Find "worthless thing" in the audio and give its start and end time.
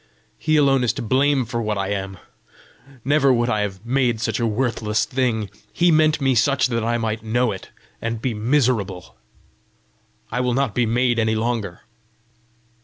4.47-5.51